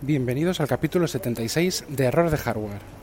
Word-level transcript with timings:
Bienvenidos 0.00 0.60
al 0.60 0.68
capítulo 0.68 1.08
76 1.08 1.86
de 1.88 2.04
Error 2.04 2.30
de 2.30 2.36
Hardware. 2.36 2.97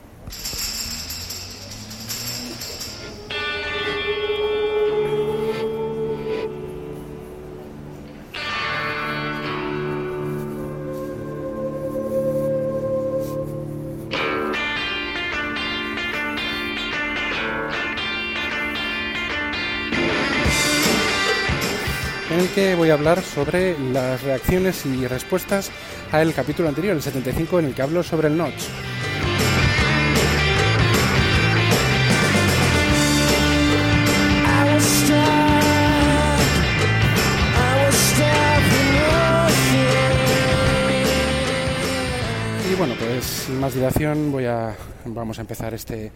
Sobre 23.14 23.78
las 23.92 24.20
reacciones 24.24 24.84
y 24.84 25.06
respuestas 25.06 25.70
al 26.10 26.34
capítulo 26.34 26.68
anterior, 26.68 26.96
el 26.96 27.02
75, 27.02 27.60
en 27.60 27.66
el 27.66 27.74
que 27.74 27.82
hablo 27.82 28.02
sobre 28.02 28.26
el 28.26 28.36
notch. 28.36 28.64
Sin 43.20 43.60
más 43.60 43.74
dilación 43.74 44.32
voy 44.32 44.44
a, 44.44 44.74
vamos 45.06 45.38
a 45.38 45.42
empezar 45.42 45.72
este, 45.74 46.12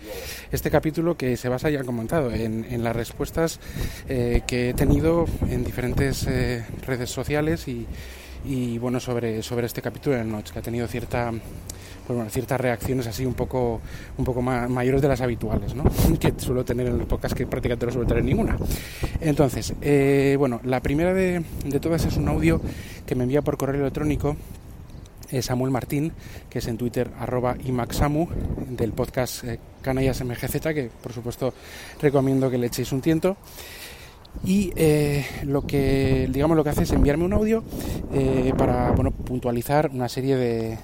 este 0.51 0.71
capítulo 0.71 1.17
que 1.17 1.37
se 1.37 1.49
basa, 1.49 1.71
ya 1.71 1.83
comentado, 1.85 2.31
en, 2.33 2.83
las 2.83 2.95
respuestas 2.95 3.61
eh, 4.09 4.43
que 4.47 4.71
he 4.71 4.75
tenido 4.75 5.27
en 5.49 5.65
diferentes 5.65 6.27
eh, 6.27 6.65
redes 6.87 7.11
sociales 7.11 7.67
y, 8.45 8.79
bueno, 8.79 9.01
sobre, 9.01 9.43
sobre 9.43 9.67
este 9.67 9.83
capítulo 9.83 10.17
del 10.17 10.31
Notch, 10.31 10.51
que 10.51 10.59
ha 10.59 10.63
tenido 10.63 10.87
cierta 10.87 11.31
pues 12.07 12.17
bueno, 12.17 12.31
ciertas 12.31 12.61
reacciones 12.61 13.07
así 13.07 13.25
un 13.25 13.35
poco 13.35 13.81
un 14.17 14.25
poco 14.25 14.43
más, 14.43 14.69
mayores 14.69 15.01
de 15.01 15.09
las 15.09 15.21
habituales, 15.21 15.75
¿no? 15.75 15.85
que 16.21 16.33
suelo 16.39 16.65
tener 16.65 16.89
en 16.89 17.01
el 17.01 17.07
podcast 17.07 17.37
que 17.37 17.47
prácticamente 17.47 17.87
no 17.87 17.93
suelo 17.93 18.09
tener 18.09 18.25
ninguna. 18.25 18.57
Entonces, 19.21 19.75
eh, 19.81 20.35
bueno, 20.39 20.61
la 20.65 20.81
primera 20.81 21.15
de, 21.15 21.45
de 21.65 21.81
todas 21.81 22.05
es 22.05 22.17
un 22.17 22.29
audio 22.29 22.61
que 23.07 23.15
me 23.15 23.25
envía 23.25 23.43
por 23.43 23.57
correo 23.57 23.83
electrónico 23.83 24.37
Samuel 25.43 25.71
Martín, 25.71 26.13
que 26.49 26.59
es 26.59 26.67
en 26.67 26.77
Twitter 26.77 27.11
arroba 27.19 27.57
imaxamu, 27.65 28.29
del 28.69 28.93
podcast 28.93 29.45
eh, 29.45 29.59
Canallas 29.83 30.23
MGZ, 30.25 30.61
que 30.75 30.91
por 31.03 31.13
supuesto 31.13 31.55
recomiendo 32.01 32.51
que 32.51 32.59
le 32.59 32.67
echéis 32.67 32.93
un 32.93 33.01
tiento. 33.01 33.37
Y 34.45 34.73
eh, 34.77 35.27
lo 35.45 35.67
que 35.67 36.29
digamos 36.31 36.57
lo 36.57 36.63
que 36.63 36.71
hace 36.71 36.85
es 36.85 36.93
enviarme 36.93 37.25
un 37.25 37.33
audio 37.33 37.65
eh, 38.13 38.53
para 38.57 38.93
bueno, 38.93 39.11
puntualizar 39.11 39.91
una 39.93 40.09
serie 40.09 40.37
de, 40.37 40.79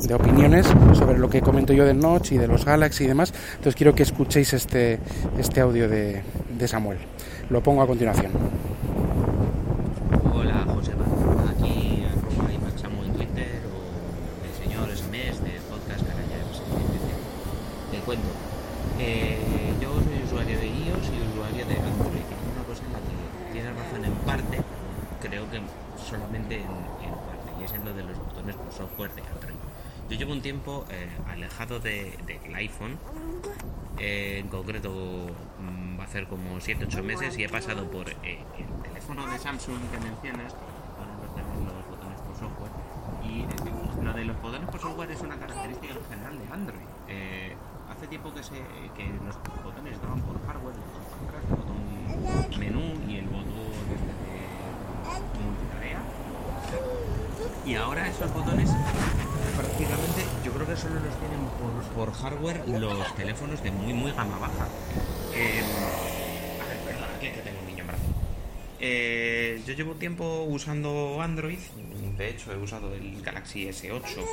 de 0.00 0.14
opiniones 0.14 0.66
sobre 0.94 1.18
lo 1.18 1.28
que 1.30 1.40
comento 1.40 1.72
yo 1.72 1.84
del 1.84 1.98
Notch 1.98 2.32
y 2.32 2.38
de 2.38 2.48
los 2.48 2.64
Galaxy 2.64 3.04
y 3.04 3.06
demás. 3.06 3.32
Entonces 3.52 3.74
quiero 3.74 3.94
que 3.94 4.02
escuchéis 4.02 4.52
este, 4.52 4.98
este 5.38 5.60
audio 5.60 5.88
de, 5.88 6.22
de 6.58 6.68
Samuel. 6.68 6.98
Lo 7.50 7.62
pongo 7.62 7.82
a 7.82 7.86
continuación. 7.86 8.32
Hola, 10.32 10.64
José 10.66 10.92
Aquí, 10.92 12.04
arroba 12.04 12.52
imaxamu 12.52 13.02
en 13.04 13.12
Twitter 13.12 13.60
o 13.68 14.46
el 14.46 14.54
señor 14.56 14.88
SMS 14.96 15.44
del 15.44 15.60
podcast 15.68 16.00
Canallas. 16.00 16.62
Te 17.90 17.98
cuento. 17.98 18.28
Eh, 18.98 19.38
yo 19.80 19.92
soy 19.92 20.24
usuario 20.24 20.58
de 20.58 20.66
iOS 20.66 21.06
y 21.12 21.18
usuario 21.32 21.66
de 21.66 21.76
Android. 21.76 22.24
Y 22.24 22.52
una 22.56 22.64
cosa 22.66 22.82
en 22.86 22.92
la 22.92 23.00
que 23.00 23.52
tienes 23.52 23.76
razón 23.76 24.04
en 24.04 24.14
parte, 24.24 24.58
creo 25.20 25.50
que 25.50 25.60
solamente 26.08 26.56
en, 26.56 26.72
en 27.04 27.14
parte, 27.28 27.52
y 27.60 27.64
es 27.64 27.72
en 27.72 27.84
lo 27.84 27.92
de 27.92 28.04
los 28.04 28.18
botones 28.18 28.56
por 28.56 28.72
software 28.72 29.12
de 29.14 29.22
Android. 29.22 29.60
Yo 30.12 30.18
llevo 30.18 30.32
un 30.32 30.42
tiempo 30.42 30.84
eh, 30.90 31.08
alejado 31.26 31.80
de, 31.80 32.12
del 32.26 32.54
iPhone, 32.54 32.98
eh, 33.98 34.40
en 34.40 34.48
concreto 34.48 34.90
mm, 34.90 35.98
va 35.98 36.02
a 36.02 36.06
hacer 36.06 36.26
como 36.26 36.58
7-8 36.58 37.02
meses 37.02 37.38
y 37.38 37.44
he 37.44 37.48
pasado 37.48 37.90
por 37.90 38.10
eh, 38.10 38.44
el 38.58 38.82
teléfono 38.82 39.26
de 39.26 39.38
Samsung 39.38 39.78
que 39.90 39.98
mencionas, 40.00 40.52
para 40.52 41.12
no 41.12 41.72
los 41.72 41.88
botones 41.88 42.20
por 42.20 42.36
software, 42.36 42.72
y 43.24 43.40
eh, 43.40 44.04
lo 44.04 44.12
de 44.12 44.26
los 44.26 44.42
botones 44.42 44.68
por 44.68 44.80
software 44.82 45.10
es 45.12 45.20
una 45.22 45.38
característica 45.38 45.94
en 45.94 46.04
general 46.04 46.38
de 46.38 46.52
Android. 46.52 46.86
Eh, 47.08 47.56
hace 47.90 48.06
tiempo 48.06 48.34
que, 48.34 48.42
se, 48.42 48.56
que 48.94 49.08
los 49.24 49.64
botones 49.64 49.94
estaban 49.94 50.20
por 50.20 50.36
hardware, 50.46 50.74
el 50.76 51.56
botón 51.56 52.60
menú 52.60 53.10
y 53.10 53.16
el 53.16 53.28
botón 53.28 53.48
este 53.88 54.12
de 54.28 55.42
multitarea. 55.42 56.02
Y 57.64 57.76
ahora 57.76 58.08
esos 58.08 58.30
botones 58.34 58.68
prácticamente 59.72 60.24
yo 60.44 60.52
creo 60.52 60.66
que 60.66 60.76
solo 60.76 60.94
los 60.96 61.18
tienen 61.18 61.40
por, 61.94 62.12
hardware 62.12 62.68
los 62.68 63.14
teléfonos 63.16 63.62
de 63.62 63.70
muy 63.70 63.94
muy 63.94 64.12
gama 64.12 64.38
baja. 64.38 64.68
Eh, 65.34 65.62
a 66.60 66.68
ver, 66.68 66.78
perdón, 66.84 67.08
que, 67.20 67.32
que 67.32 67.40
tengo 67.40 67.58
un 67.60 67.66
niño 67.66 67.80
en 67.80 67.86
brazos. 67.86 68.06
Eh, 68.80 69.62
yo 69.66 69.72
llevo 69.74 69.94
tiempo 69.94 70.44
usando 70.48 71.22
Android, 71.22 71.58
de 72.18 72.28
hecho 72.28 72.52
he 72.52 72.58
usado 72.58 72.94
el 72.94 73.22
Galaxy 73.22 73.66
S8 73.68 74.24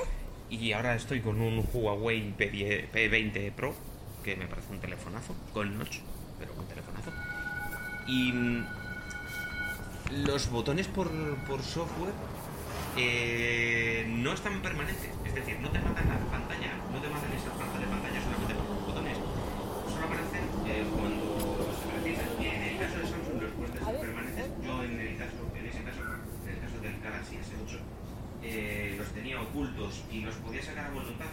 y 0.49 0.73
ahora 0.73 0.95
estoy 0.95 1.21
con 1.21 1.39
un 1.39 1.65
Huawei 1.71 2.33
P10, 2.37 2.91
P20 2.91 3.51
Pro, 3.53 3.73
que 4.23 4.35
me 4.35 4.45
parece 4.47 4.73
un 4.73 4.79
telefonazo, 4.79 5.35
con 5.53 5.77
notch, 5.77 5.99
pero 6.37 6.53
un 6.53 6.65
telefonazo. 6.65 7.11
Y 8.07 8.33
mm, 8.33 8.65
los 10.25 10.49
botones 10.49 10.87
por, 10.87 11.09
por 11.47 11.61
software 11.61 12.13
eh, 12.97 14.05
no 14.07 14.33
están 14.33 14.61
permanentes, 14.61 15.09
es 15.25 15.35
decir, 15.35 15.59
no 15.59 15.69
te 15.69 15.79
matan 15.79 16.09
la 16.09 16.17
pantalla, 16.31 16.73
no 16.91 16.99
te 16.99 17.09
matan 17.09 17.31
esa 17.33 17.51
parte 17.53 17.79
de 17.79 17.87
pantalla 17.87 18.21
solamente 18.21 18.53
por 18.55 18.69
los 18.69 18.85
botones, 18.85 19.17
solo 19.87 20.05
aparecen 20.05 20.43
eh, 20.67 20.83
cuando 20.89 21.73
se 21.75 21.85
precisan. 21.89 22.29
En 22.39 22.63
el 22.63 22.77
caso 22.79 22.97
de 22.99 23.05
Samsung 23.07 23.41
los 23.41 23.51
ser 23.85 23.99
permanentes. 23.99 24.45
Yo 24.63 24.83
en 24.83 24.99
el 24.99 25.17
caso, 25.17 25.41
en 25.55 25.65
ese 25.65 25.83
caso, 25.83 26.01
en 26.01 26.49
el 26.49 26.59
caso 26.59 26.77
del 26.81 26.99
Galaxy 27.01 27.35
S8, 27.35 27.79
eh, 28.43 28.95
los 28.97 29.07
tenía 29.09 29.41
ocultos 29.41 30.03
y 30.11 30.21
los 30.21 30.35
podía 30.35 30.61
sacar 30.63 30.87
a 30.87 30.91
voluntad 30.91 31.31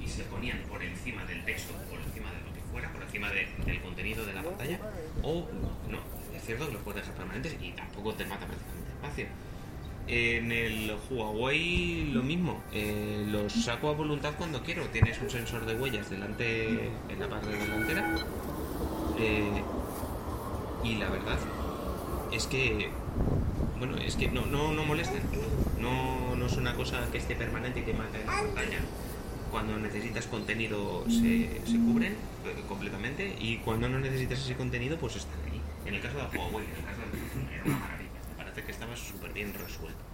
y 0.00 0.06
se 0.06 0.22
ponían 0.24 0.58
por 0.68 0.82
encima 0.82 1.24
del 1.24 1.44
texto, 1.44 1.74
por 1.90 2.00
encima 2.00 2.30
de 2.30 2.40
lo 2.40 2.52
que 2.54 2.60
fuera, 2.70 2.92
por 2.92 3.02
encima 3.02 3.30
de, 3.30 3.48
del 3.64 3.80
contenido 3.80 4.24
de 4.24 4.34
la 4.34 4.42
pantalla, 4.42 4.78
o 5.22 5.48
no, 5.88 5.98
es 6.34 6.44
cierto 6.44 6.66
que 6.66 6.74
los 6.74 6.82
puedes 6.82 7.02
dejar 7.02 7.16
permanentes 7.16 7.56
y 7.60 7.72
tampoco 7.72 8.14
te 8.14 8.24
mata 8.26 8.46
prácticamente 8.46 8.92
espacio. 8.92 9.26
En 10.08 10.52
el 10.52 10.94
Huawei 11.10 12.10
lo 12.12 12.22
mismo, 12.22 12.62
eh, 12.72 13.26
los 13.28 13.52
saco 13.52 13.88
a 13.88 13.92
voluntad 13.92 14.34
cuando 14.38 14.62
quiero. 14.62 14.84
Tienes 14.86 15.20
un 15.20 15.28
sensor 15.28 15.66
de 15.66 15.74
huellas 15.74 16.08
delante 16.10 16.90
en 17.08 17.18
la 17.18 17.28
parte 17.28 17.50
delantera. 17.50 18.14
Eh, 19.18 19.62
y 20.84 20.94
la 20.96 21.08
verdad 21.10 21.38
es 22.32 22.46
que, 22.46 22.90
bueno, 23.78 23.96
es 23.96 24.14
que 24.14 24.28
no, 24.28 24.46
no, 24.46 24.72
no 24.72 24.84
molesten. 24.84 25.22
No, 25.80 26.36
no 26.36 26.46
es 26.46 26.56
una 26.56 26.74
cosa 26.74 27.10
que 27.10 27.18
esté 27.18 27.34
permanente 27.34 27.80
y 27.80 27.82
que 27.82 27.92
mate 27.92 28.20
la 28.24 28.26
pantalla. 28.26 28.78
Cuando 29.50 29.76
necesitas 29.78 30.26
contenido 30.26 31.04
se, 31.08 31.62
se 31.66 31.78
cubren 31.78 32.12
eh, 32.12 32.62
completamente 32.68 33.34
y 33.40 33.56
cuando 33.58 33.88
no 33.88 33.98
necesitas 33.98 34.38
ese 34.40 34.54
contenido 34.54 34.98
pues 34.98 35.16
están 35.16 35.38
ahí. 35.50 35.60
En 35.84 35.94
el 35.94 36.00
caso 36.00 36.18
de 36.18 36.38
Huawei, 36.38 36.64
en 36.64 36.76
el 36.76 36.84
caso 36.84 37.00
de 37.10 37.18
Samsung 37.18 37.52
era 37.52 37.64
una 37.64 37.78
maravilla 37.78 38.10
que 38.66 38.72
estaba 38.72 38.96
súper 38.96 39.32
bien 39.32 39.54
resuelto. 39.54 40.04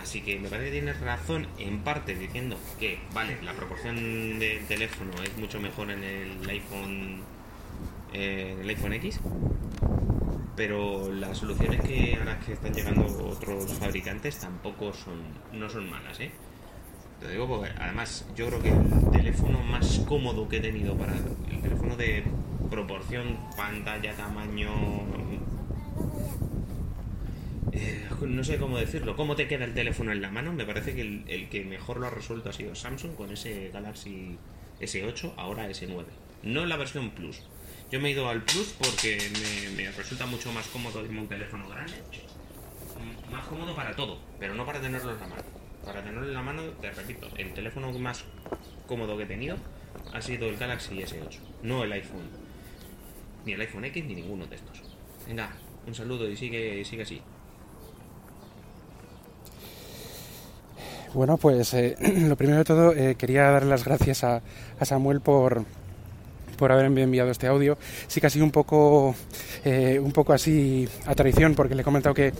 Así 0.00 0.22
que 0.22 0.38
me 0.38 0.48
parece 0.48 0.70
que 0.70 0.80
tienes 0.80 1.00
razón 1.00 1.46
en 1.58 1.80
parte 1.80 2.14
diciendo 2.14 2.58
que, 2.80 2.98
vale, 3.14 3.40
la 3.42 3.52
proporción 3.52 4.38
del 4.38 4.66
teléfono 4.66 5.12
es 5.22 5.36
mucho 5.36 5.60
mejor 5.60 5.90
en 5.90 6.02
el 6.02 6.48
iPhone, 6.48 7.20
eh, 8.12 8.56
el 8.60 8.68
iPhone 8.68 8.94
X, 8.94 9.20
pero 10.56 11.12
las 11.12 11.38
soluciones 11.38 11.80
que 11.82 12.16
ahora 12.18 12.38
que 12.40 12.54
están 12.54 12.72
llegando 12.72 13.06
otros 13.28 13.72
fabricantes 13.74 14.38
tampoco 14.38 14.92
son, 14.92 15.22
no 15.52 15.68
son 15.68 15.88
malas, 15.88 16.18
¿eh? 16.20 16.32
Te 17.20 17.30
digo 17.30 17.46
porque 17.46 17.70
además 17.78 18.26
yo 18.34 18.48
creo 18.48 18.62
que 18.62 18.70
el 18.70 19.10
teléfono 19.12 19.60
más 19.60 20.00
cómodo 20.08 20.48
que 20.48 20.56
he 20.56 20.60
tenido 20.60 20.96
para 20.96 21.14
el 21.14 21.62
teléfono 21.62 21.96
de 21.96 22.24
proporción, 22.68 23.38
pantalla, 23.56 24.16
tamaño, 24.16 24.70
eh, 27.72 28.06
no 28.20 28.44
sé 28.44 28.58
cómo 28.58 28.78
decirlo, 28.78 29.16
cómo 29.16 29.34
te 29.34 29.48
queda 29.48 29.64
el 29.64 29.74
teléfono 29.74 30.12
en 30.12 30.20
la 30.20 30.30
mano. 30.30 30.52
Me 30.52 30.64
parece 30.64 30.94
que 30.94 31.02
el, 31.02 31.48
que 31.48 31.64
mejor 31.64 31.98
lo 31.98 32.06
ha 32.06 32.10
resuelto 32.10 32.50
ha 32.50 32.52
sido 32.52 32.74
Samsung 32.74 33.14
con 33.14 33.32
ese 33.32 33.70
Galaxy 33.72 34.36
S8, 34.80 35.32
ahora 35.36 35.68
S9. 35.68 36.04
No 36.42 36.66
la 36.66 36.76
versión 36.76 37.10
Plus. 37.10 37.42
Yo 37.90 38.00
me 38.00 38.08
he 38.08 38.12
ido 38.12 38.28
al 38.28 38.42
Plus 38.42 38.74
porque 38.78 39.18
me, 39.76 39.90
resulta 39.92 40.26
mucho 40.26 40.52
más 40.52 40.66
cómodo 40.68 41.02
tener 41.02 41.18
un 41.18 41.28
teléfono 41.28 41.68
grande. 41.68 41.94
Más 43.30 43.44
cómodo 43.46 43.74
para 43.74 43.94
todo, 43.96 44.18
pero 44.38 44.54
no 44.54 44.66
para 44.66 44.80
tenerlo 44.80 45.12
en 45.12 45.20
la 45.20 45.26
mano. 45.26 45.42
Para 45.84 46.02
tenerlo 46.02 46.28
en 46.28 46.34
la 46.34 46.42
mano, 46.42 46.62
te 46.80 46.90
repito, 46.92 47.28
el 47.36 47.54
teléfono 47.54 47.90
más 47.98 48.24
cómodo 48.86 49.16
que 49.16 49.24
he 49.24 49.26
tenido 49.26 49.56
ha 50.12 50.20
sido 50.20 50.48
el 50.48 50.56
Galaxy 50.56 50.96
S8, 50.96 51.38
no 51.62 51.84
el 51.84 51.92
iPhone. 51.92 52.28
Ni 53.44 53.52
el 53.54 53.60
iPhone 53.60 53.84
X 53.86 54.04
ni 54.04 54.14
ninguno 54.14 54.46
de 54.46 54.56
estos. 54.56 54.82
Venga, 55.26 55.56
un 55.86 55.94
saludo 55.94 56.28
y 56.28 56.36
sigue, 56.36 56.84
sigue 56.84 57.02
así. 57.02 57.22
Bueno, 61.14 61.36
pues 61.36 61.74
eh, 61.74 61.96
lo 62.28 62.36
primero 62.36 62.58
de 62.58 62.64
todo 62.64 62.92
eh, 62.92 63.16
quería 63.16 63.50
dar 63.50 63.64
las 63.64 63.84
gracias 63.84 64.24
a, 64.24 64.40
a 64.78 64.84
Samuel 64.84 65.20
por, 65.20 65.64
por 66.62 66.70
haberme 66.70 67.02
enviado 67.02 67.28
este 67.32 67.48
audio. 67.48 67.76
Sí 68.06 68.20
sido 68.30 68.44
un 68.44 68.52
poco, 68.52 69.16
eh, 69.64 69.98
un 69.98 70.12
poco 70.12 70.32
así 70.32 70.88
a 71.06 71.14
traición, 71.16 71.56
porque 71.56 71.74
le 71.74 71.82
he 71.82 71.84
comentado 71.84 72.14
que, 72.14 72.32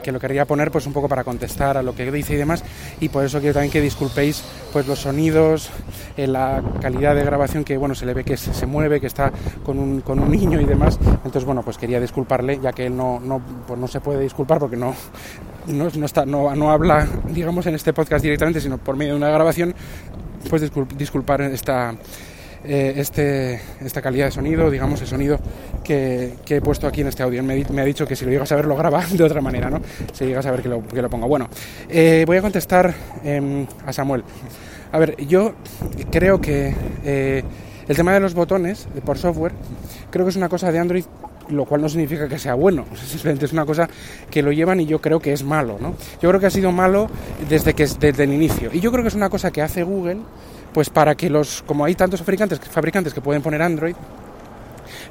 que, 0.00 0.12
lo 0.12 0.20
quería 0.20 0.44
poner 0.44 0.70
pues 0.70 0.86
un 0.86 0.92
poco 0.92 1.08
para 1.08 1.24
contestar 1.24 1.76
a 1.76 1.82
lo 1.82 1.92
que 1.92 2.08
dice 2.12 2.34
y 2.34 2.36
demás, 2.36 2.62
y 3.00 3.08
por 3.08 3.24
eso 3.24 3.40
quiero 3.40 3.54
también 3.54 3.72
que 3.72 3.80
disculpéis 3.80 4.44
pues 4.72 4.86
los 4.86 5.00
sonidos, 5.00 5.70
eh, 6.16 6.28
la 6.28 6.62
calidad 6.80 7.16
de 7.16 7.24
grabación 7.24 7.64
que 7.64 7.76
bueno 7.76 7.96
se 7.96 8.06
le 8.06 8.14
ve 8.14 8.22
que 8.22 8.36
se, 8.36 8.54
se 8.54 8.64
mueve, 8.64 9.00
que 9.00 9.08
está 9.08 9.32
con 9.64 9.80
un, 9.80 10.02
con 10.02 10.20
un 10.20 10.30
niño 10.30 10.60
y 10.60 10.66
demás. 10.66 10.96
Entonces 11.02 11.44
bueno 11.44 11.62
pues 11.64 11.76
quería 11.76 11.98
disculparle, 11.98 12.60
ya 12.62 12.70
que 12.70 12.86
él 12.86 12.96
no, 12.96 13.18
no, 13.18 13.42
pues 13.66 13.76
no 13.76 13.88
se 13.88 14.00
puede 14.00 14.20
disculpar 14.22 14.60
porque 14.60 14.76
no, 14.76 14.94
no, 15.66 15.88
no 15.92 16.06
está, 16.06 16.24
no, 16.24 16.54
no 16.54 16.70
habla, 16.70 17.08
digamos, 17.28 17.66
en 17.66 17.74
este 17.74 17.92
podcast 17.92 18.22
directamente, 18.22 18.60
sino 18.60 18.78
por 18.78 18.96
medio 18.96 19.14
de 19.14 19.16
una 19.18 19.30
grabación, 19.30 19.74
pues 20.48 20.62
discul- 20.62 20.86
disculpar 20.96 21.42
esta, 21.42 21.94
eh, 22.64 22.94
este, 22.96 23.60
esta 23.80 24.02
calidad 24.02 24.26
de 24.26 24.32
sonido, 24.32 24.70
digamos, 24.70 25.00
el 25.00 25.06
sonido 25.06 25.38
que, 25.82 26.34
que 26.44 26.56
he 26.56 26.60
puesto 26.60 26.86
aquí 26.86 27.00
en 27.00 27.08
este 27.08 27.22
audio. 27.22 27.42
Me, 27.42 27.64
me 27.70 27.82
ha 27.82 27.84
dicho 27.84 28.06
que 28.06 28.16
si 28.16 28.24
lo 28.24 28.30
llegas 28.30 28.50
a 28.52 28.56
ver 28.56 28.66
lo 28.66 28.76
graba 28.76 29.04
de 29.12 29.24
otra 29.24 29.40
manera, 29.40 29.70
¿no? 29.70 29.80
Si 30.12 30.24
llegas 30.24 30.46
a 30.46 30.50
ver 30.50 30.62
que 30.62 30.68
lo, 30.68 30.86
que 30.86 31.02
lo 31.02 31.10
ponga. 31.10 31.26
Bueno, 31.26 31.48
eh, 31.88 32.24
voy 32.26 32.36
a 32.36 32.42
contestar 32.42 32.94
em, 33.24 33.66
a 33.86 33.92
Samuel. 33.92 34.24
A 34.92 34.98
ver, 34.98 35.16
yo 35.26 35.54
creo 36.10 36.40
que 36.40 36.74
eh, 37.04 37.42
el 37.88 37.96
tema 37.96 38.12
de 38.12 38.20
los 38.20 38.34
botones 38.34 38.88
eh, 38.94 39.00
por 39.04 39.18
software, 39.18 39.52
creo 40.10 40.24
que 40.24 40.30
es 40.30 40.36
una 40.36 40.48
cosa 40.48 40.70
de 40.72 40.78
Android 40.78 41.04
lo 41.48 41.64
cual 41.64 41.82
no 41.82 41.88
significa 41.88 42.28
que 42.28 42.38
sea 42.38 42.54
bueno, 42.54 42.84
simplemente 42.94 43.46
es 43.46 43.52
una 43.52 43.66
cosa 43.66 43.88
que 44.30 44.40
lo 44.40 44.52
llevan 44.52 44.78
y 44.78 44.86
yo 44.86 45.00
creo 45.00 45.18
que 45.18 45.32
es 45.32 45.42
malo, 45.42 45.78
¿no? 45.80 45.96
Yo 46.22 46.28
creo 46.28 46.38
que 46.38 46.46
ha 46.46 46.50
sido 46.50 46.70
malo 46.70 47.08
desde 47.48 47.74
que 47.74 47.86
desde 47.86 48.22
el 48.22 48.32
inicio 48.32 48.70
y 48.72 48.78
yo 48.78 48.92
creo 48.92 49.02
que 49.02 49.08
es 49.08 49.16
una 49.16 49.30
cosa 49.30 49.50
que 49.50 49.60
hace 49.60 49.82
Google 49.82 50.18
pues 50.72 50.90
para 50.90 51.14
que 51.14 51.30
los 51.30 51.62
como 51.62 51.84
hay 51.84 51.94
tantos 51.94 52.20
fabricantes 52.20 52.60
fabricantes 52.60 53.14
que 53.14 53.20
pueden 53.20 53.42
poner 53.42 53.62
Android 53.62 53.94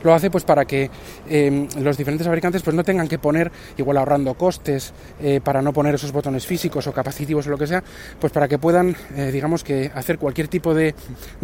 lo 0.03 0.13
hace 0.13 0.29
pues 0.29 0.43
para 0.43 0.65
que 0.65 0.89
eh, 1.29 1.67
los 1.79 1.97
diferentes 1.97 2.25
fabricantes 2.25 2.61
pues 2.61 2.75
no 2.75 2.83
tengan 2.83 3.07
que 3.07 3.19
poner 3.19 3.51
igual 3.77 3.97
ahorrando 3.97 4.33
costes 4.33 4.93
eh, 5.21 5.41
para 5.43 5.61
no 5.61 5.73
poner 5.73 5.95
esos 5.95 6.11
botones 6.11 6.45
físicos 6.45 6.87
o 6.87 6.93
capacitivos 6.93 7.47
o 7.47 7.49
lo 7.49 7.57
que 7.57 7.67
sea 7.67 7.83
pues 8.19 8.31
para 8.31 8.47
que 8.47 8.57
puedan 8.57 8.95
eh, 9.15 9.31
digamos 9.31 9.63
que 9.63 9.91
hacer 9.93 10.17
cualquier 10.17 10.47
tipo 10.47 10.73
de 10.73 10.93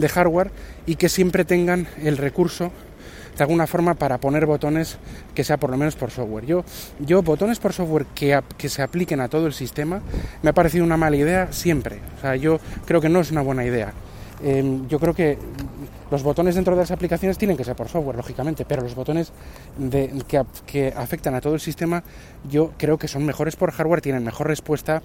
hardware 0.07 0.51
y 0.85 0.95
que 0.95 1.09
siempre 1.09 1.45
tengan 1.45 1.87
el 2.01 2.17
recurso 2.17 2.71
de 3.37 3.43
alguna 3.43 3.67
forma 3.67 3.93
para 3.95 4.17
poner 4.17 4.45
botones 4.45 4.97
que 5.33 5.43
sea 5.43 5.57
por 5.57 5.69
lo 5.69 5.77
menos 5.77 5.95
por 5.95 6.11
software. 6.11 6.45
Yo, 6.45 6.63
yo 6.99 7.21
botones 7.21 7.59
por 7.59 7.73
software 7.73 8.05
que, 8.15 8.39
que 8.57 8.69
se 8.69 8.81
apliquen 8.81 9.19
a 9.21 9.27
todo 9.27 9.47
el 9.47 9.53
sistema 9.53 10.01
me 10.41 10.49
ha 10.49 10.53
parecido 10.53 10.83
una 10.85 10.97
mala 10.97 11.15
idea 11.15 11.51
siempre. 11.51 11.99
O 12.17 12.21
sea, 12.21 12.35
yo 12.35 12.59
creo 12.85 13.01
que 13.01 13.09
no 13.09 13.19
es 13.19 13.31
una 13.31 13.41
buena 13.41 13.65
idea. 13.65 13.93
Eh, 14.43 14.81
yo 14.89 14.99
creo 14.99 15.13
que 15.13 15.37
los 16.11 16.21
botones 16.21 16.55
dentro 16.55 16.75
de 16.75 16.81
las 16.81 16.91
aplicaciones 16.91 17.37
tienen 17.37 17.55
que 17.55 17.63
ser 17.63 17.75
por 17.75 17.87
software, 17.87 18.17
lógicamente, 18.17 18.65
pero 18.65 18.81
los 18.81 18.93
botones 18.93 19.31
que, 20.27 20.43
que 20.65 20.93
afectan 20.95 21.35
a 21.35 21.41
todo 21.41 21.53
el 21.53 21.59
sistema 21.59 22.03
yo 22.49 22.73
creo 22.77 22.97
que 22.97 23.07
son 23.07 23.25
mejores 23.25 23.55
por 23.55 23.71
hardware, 23.71 24.01
tienen 24.01 24.23
mejor 24.23 24.47
respuesta. 24.47 25.01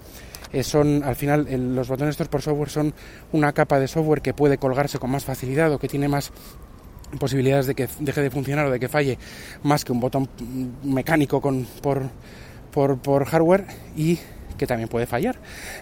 eh, 0.51 0.63
son 0.63 1.03
al 1.03 1.15
final 1.15 1.47
los 1.75 1.87
botones 1.87 2.13
estos 2.13 2.27
por 2.27 2.41
software 2.41 2.69
son 2.69 2.93
una 3.31 3.53
capa 3.53 3.79
de 3.79 3.87
software 3.87 4.21
que 4.21 4.33
puede 4.33 4.57
colgarse 4.57 4.99
con 4.99 5.09
más 5.09 5.23
facilidad 5.23 5.71
o 5.71 5.79
que 5.79 5.87
tiene 5.87 6.09
más 6.09 6.31
posibilidades 7.19 7.67
de 7.67 7.75
que 7.75 7.87
deje 7.99 8.21
de 8.21 8.29
funcionar 8.29 8.65
o 8.67 8.71
de 8.71 8.79
que 8.79 8.87
falle 8.87 9.17
más 9.63 9.85
que 9.85 9.91
un 9.91 9.99
botón 9.99 10.29
mecánico 10.83 11.41
con, 11.41 11.65
por, 11.81 12.09
por, 12.71 12.97
por 12.99 13.25
hardware 13.25 13.65
y 13.95 14.19
que 14.61 14.67
también 14.67 14.87
puede 14.87 15.07
fallar. 15.07 15.37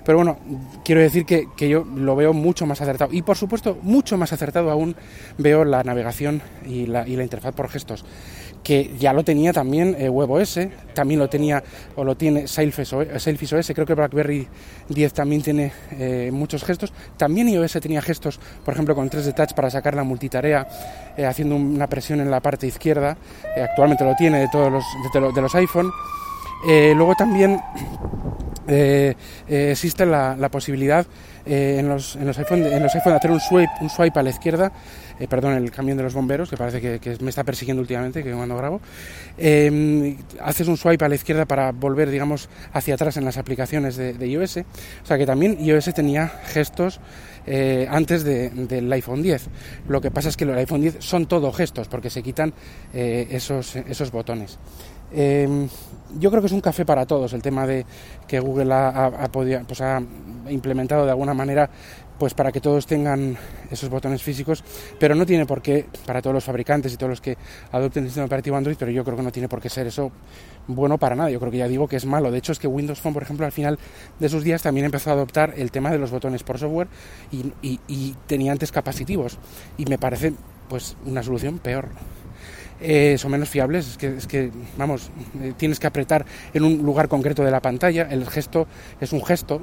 Pero 0.06 0.20
bueno, 0.20 0.38
quiero 0.86 1.02
decir 1.02 1.26
que, 1.26 1.50
que 1.58 1.68
yo 1.68 1.84
lo 1.84 2.16
veo 2.16 2.32
mucho 2.32 2.66
más 2.66 2.80
acertado. 2.80 3.12
Y 3.14 3.24
por 3.24 3.36
supuesto, 3.36 3.78
mucho 3.82 4.18
más 4.18 4.32
acertado 4.32 4.72
aún 4.72 4.96
veo 5.38 5.66
la 5.66 5.84
navegación 5.84 6.42
y 6.66 6.86
la, 6.86 7.06
y 7.06 7.18
la 7.18 7.24
interfaz 7.24 7.54
por 7.54 7.68
gestos. 7.68 8.06
Que 8.64 8.94
ya 8.98 9.12
lo 9.14 9.24
tenía 9.24 9.52
también 9.52 9.96
eh, 10.00 10.08
WebOS, 10.10 10.60
también 10.94 11.20
lo 11.20 11.28
tenía 11.30 11.62
o 11.96 12.04
lo 12.06 12.16
tiene 12.16 12.48
Sailfish 12.48 12.94
OS, 12.94 13.22
Sailfish 13.24 13.54
OS, 13.54 13.72
creo 13.74 13.86
que 13.86 13.94
BlackBerry 13.96 14.48
10 14.90 15.14
también 15.14 15.42
tiene 15.42 15.72
eh, 15.92 16.30
muchos 16.32 16.64
gestos. 16.64 16.94
También 17.18 17.50
iOS 17.50 17.74
tenía 17.82 18.02
gestos, 18.02 18.40
por 18.64 18.74
ejemplo, 18.74 18.96
con 18.96 19.10
3D 19.10 19.34
Touch 19.36 19.54
para 19.54 19.70
sacar 19.70 19.96
la 19.96 20.04
multitarea 20.04 20.68
eh, 21.18 21.26
haciendo 21.26 21.56
una 21.58 21.88
presión 21.88 22.22
en 22.22 22.32
la 22.32 22.40
parte 22.42 22.66
izquierda. 22.68 23.18
Eh, 23.58 23.62
actualmente 23.62 24.06
lo 24.06 24.16
tiene 24.16 24.40
de 24.40 24.48
todos 24.50 24.72
los, 24.72 24.84
de, 25.14 25.20
lo- 25.22 25.32
de 25.34 25.42
los 25.42 25.54
iPhone. 25.56 25.90
Eh, 26.68 26.92
luego 26.94 27.16
también 27.16 27.62
eh, 28.70 29.16
eh, 29.48 29.70
existe 29.72 30.06
la, 30.06 30.36
la 30.38 30.50
posibilidad 30.50 31.06
eh, 31.46 31.78
en, 31.80 31.90
los, 31.90 32.16
en, 32.16 32.28
los 32.28 32.38
iPhone, 32.38 32.64
en 32.66 32.84
los 32.84 32.94
iPhone 32.96 33.14
de 33.14 33.18
hacer 33.18 33.32
un 33.32 33.40
swipe, 33.40 33.72
un 33.82 33.90
swipe 33.90 34.20
a 34.20 34.24
la 34.24 34.30
izquierda, 34.30 34.72
eh, 35.20 35.28
perdón, 35.28 35.54
el 35.54 35.72
camión 35.72 35.98
de 35.98 36.04
los 36.04 36.14
bomberos, 36.14 36.50
que 36.50 36.58
parece 36.58 36.80
que, 36.80 37.00
que 37.00 37.18
me 37.24 37.30
está 37.30 37.44
persiguiendo 37.44 37.82
últimamente, 37.82 38.24
que 38.24 38.32
cuando 38.32 38.56
grabo, 38.56 38.80
eh, 39.38 40.16
haces 40.42 40.68
un 40.68 40.78
swipe 40.78 41.04
a 41.06 41.10
la 41.10 41.16
izquierda 41.16 41.46
para 41.46 41.72
volver, 41.72 42.10
digamos, 42.10 42.50
hacia 42.74 42.94
atrás 42.96 43.18
en 43.18 43.26
las 43.26 43.38
aplicaciones 43.38 43.96
de, 43.98 44.14
de 44.14 44.28
iOS. 44.28 44.58
O 44.58 45.06
sea 45.06 45.18
que 45.18 45.26
también 45.26 45.58
iOS 45.60 45.94
tenía 45.94 46.28
gestos 46.28 47.00
eh, 47.48 47.88
antes 47.90 48.24
de- 48.24 48.50
del 48.50 48.92
iPhone 48.94 49.24
10. 49.24 49.48
Lo 49.88 50.02
que 50.02 50.12
pasa 50.12 50.30
es 50.30 50.38
que 50.38 50.46
los 50.46 50.56
iPhone 50.58 50.82
10 50.82 50.98
son 51.00 51.26
todo 51.26 51.52
gestos, 51.52 51.88
porque 51.88 52.10
se 52.10 52.22
quitan 52.22 52.54
eh, 52.94 53.28
esos, 53.32 53.76
esos 53.76 54.12
botones. 54.12 54.60
Eh, 55.12 55.68
yo 56.20 56.30
creo 56.32 56.42
que 56.42 56.48
es 56.48 56.54
un 56.54 56.62
café 56.62 56.86
para 56.86 57.06
todos 57.06 57.34
el 57.34 57.42
tema 57.42 57.68
de 57.68 57.86
que 58.28 58.40
Google 58.40 58.74
ha, 58.74 59.28
podido- 59.32 59.62
pues 59.68 59.80
ha 59.82 60.02
implementado 60.50 61.06
de 61.06 61.12
alguna 61.12 61.34
manera 61.34 61.70
pues 62.18 62.34
para 62.34 62.52
que 62.52 62.60
todos 62.60 62.86
tengan 62.86 63.38
esos 63.72 63.88
botones 63.90 64.22
físicos, 64.22 64.62
pero 65.00 65.16
no 65.16 65.26
tiene 65.26 65.46
por 65.46 65.62
qué 65.62 65.86
para 66.06 66.22
todos 66.22 66.34
los 66.34 66.44
fabricantes 66.44 66.94
y 66.94 66.98
todos 66.98 67.12
los 67.12 67.22
que 67.22 67.38
adopten 67.72 68.04
el 68.04 68.10
sistema 68.10 68.26
operativo 68.26 68.58
Android, 68.58 68.76
pero 68.78 68.92
yo 68.92 69.06
creo 69.06 69.16
que 69.16 69.24
no 69.24 69.32
tiene 69.32 69.48
por 69.48 69.62
qué 69.62 69.70
ser 69.70 69.88
eso 69.88 70.12
bueno 70.68 70.98
para 70.98 71.16
nada. 71.16 71.30
Yo 71.30 71.40
creo 71.40 71.50
que 71.52 71.60
ya 71.60 71.68
digo 71.70 71.88
que 71.88 71.96
es 71.96 72.06
malo. 72.06 72.30
De 72.30 72.38
hecho, 72.40 72.52
es 72.52 72.60
que 72.60 72.68
Windows 72.68 73.00
Phone, 73.00 73.14
por 73.14 73.24
ejemplo, 73.24 73.46
al 73.46 73.54
final 73.54 73.80
de 74.20 74.28
sus 74.28 74.44
días 74.44 74.62
también 74.62 74.86
empezó 74.86 75.12
a 75.12 75.14
adoptar 75.14 75.54
el 75.56 75.72
tema 75.72 75.92
de 75.92 75.98
los 75.98 76.12
botones 76.12 76.44
por 76.44 76.58
software 76.60 76.90
y, 77.32 77.54
y- 77.62 77.80
y 77.88 78.16
tenía 78.28 78.52
antes 78.52 78.74
capacitivos. 78.74 79.38
Y 79.78 79.86
me 79.86 79.98
parece 79.98 80.34
pues 80.68 80.98
una 81.06 81.24
solución 81.24 81.58
peor 81.60 81.88
eh, 82.82 83.16
son 83.18 83.32
menos 83.32 83.50
fiables. 83.50 83.88
Es 83.90 83.98
que, 83.98 84.08
es 84.18 84.28
que 84.28 84.52
vamos, 84.78 85.12
eh, 85.42 85.54
tienes 85.58 85.80
que 85.80 85.88
apretar 85.88 86.26
en 86.54 86.64
un 86.64 86.78
lugar 86.78 87.08
concreto 87.08 87.44
de 87.44 87.52
la 87.52 87.62
pantalla. 87.62 88.08
El 88.10 88.26
gesto 88.28 88.68
es 89.00 89.12
un 89.14 89.24
gesto, 89.24 89.62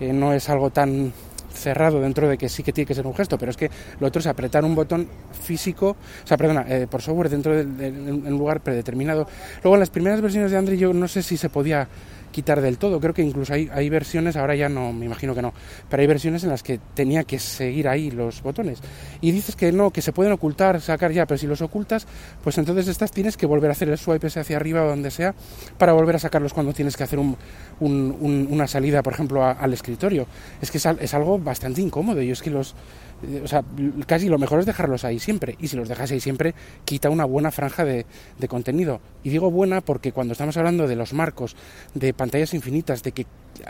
eh, 0.00 0.12
no 0.12 0.32
es 0.32 0.48
algo 0.48 0.70
tan 0.70 1.12
cerrado 1.52 2.00
dentro 2.00 2.28
de 2.28 2.38
que 2.38 2.48
sí 2.48 2.62
que 2.62 2.72
tiene 2.72 2.86
que 2.86 2.94
ser 2.94 3.06
un 3.06 3.14
gesto, 3.14 3.36
pero 3.36 3.50
es 3.50 3.56
que 3.56 3.68
lo 3.98 4.06
otro 4.06 4.20
es 4.20 4.26
apretar 4.28 4.64
un 4.64 4.74
botón 4.76 5.08
físico, 5.42 5.96
o 6.22 6.26
sea, 6.26 6.36
perdona, 6.36 6.64
por 6.88 7.02
software 7.02 7.28
dentro 7.30 7.56
de, 7.56 7.64
de- 7.64 7.90
de 7.90 8.12
un 8.12 8.38
lugar 8.38 8.60
predeterminado. 8.60 9.26
Luego 9.64 9.74
en 9.74 9.80
las 9.80 9.90
primeras 9.90 10.20
versiones 10.20 10.52
de 10.52 10.56
Android 10.58 10.78
yo 10.78 10.92
no 10.92 11.08
sé 11.08 11.22
si 11.22 11.36
se 11.36 11.48
podía 11.48 11.88
quitar 12.32 12.60
del 12.60 12.78
todo, 12.78 13.00
creo 13.00 13.14
que 13.14 13.22
incluso 13.22 13.52
hay, 13.52 13.68
hay 13.72 13.88
versiones, 13.88 14.36
ahora 14.36 14.54
ya 14.54 14.68
no, 14.68 14.92
me 14.92 15.06
imagino 15.06 15.34
que 15.34 15.42
no, 15.42 15.52
pero 15.88 16.00
hay 16.00 16.06
versiones 16.06 16.44
en 16.44 16.50
las 16.50 16.62
que 16.62 16.78
tenía 16.94 17.24
que 17.24 17.38
seguir 17.38 17.88
ahí 17.88 18.10
los 18.10 18.42
botones. 18.42 18.80
Y 19.20 19.32
dices 19.32 19.56
que 19.56 19.72
no, 19.72 19.90
que 19.90 20.02
se 20.02 20.12
pueden 20.12 20.32
ocultar, 20.32 20.80
sacar 20.80 21.12
ya, 21.12 21.26
pero 21.26 21.38
si 21.38 21.46
los 21.46 21.62
ocultas, 21.62 22.06
pues 22.42 22.58
entonces 22.58 22.88
estas 22.88 23.10
tienes 23.10 23.36
que 23.36 23.46
volver 23.46 23.70
a 23.70 23.72
hacer 23.72 23.88
el 23.88 23.98
swipe 23.98 24.26
hacia 24.28 24.56
arriba 24.56 24.84
o 24.84 24.88
donde 24.88 25.10
sea 25.10 25.34
para 25.78 25.92
volver 25.92 26.16
a 26.16 26.18
sacarlos 26.18 26.52
cuando 26.52 26.72
tienes 26.72 26.96
que 26.96 27.04
hacer 27.04 27.18
un, 27.18 27.36
un- 27.80 28.16
un- 28.20 28.48
una 28.50 28.66
salida, 28.66 29.02
por 29.02 29.12
ejemplo, 29.12 29.44
al 29.44 29.72
escritorio. 29.72 30.26
Es 30.60 30.70
que 30.70 30.78
es, 30.78 30.86
es 30.86 31.14
algo 31.14 31.38
bastante 31.38 31.80
incómodo. 31.80 32.20
Y 32.22 32.30
es 32.30 32.42
que 32.42 32.50
los. 32.50 32.74
O 33.42 33.48
sea, 33.48 33.64
casi 34.06 34.28
lo 34.28 34.38
mejor 34.38 34.60
es 34.60 34.66
dejarlos 34.66 35.04
ahí 35.04 35.18
siempre. 35.18 35.56
Y 35.58 35.68
si 35.68 35.76
los 35.76 35.88
dejas 35.88 36.10
ahí 36.12 36.20
siempre, 36.20 36.54
quita 36.84 37.10
una 37.10 37.24
buena 37.24 37.50
franja 37.50 37.84
de, 37.84 38.06
contenido. 38.48 39.00
Y 39.24 39.30
digo 39.30 39.50
buena 39.50 39.80
porque 39.80 40.12
cuando 40.12 40.32
estamos 40.32 40.56
hablando 40.56 40.86
de 40.86 40.96
los 40.96 41.12
marcos, 41.12 41.56
de 41.94 42.14
pantallas 42.14 42.54
infinitas, 42.54 43.02
de 43.02 43.12
que 43.12 43.26